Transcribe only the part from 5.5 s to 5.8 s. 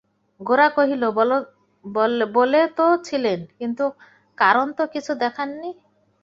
নি।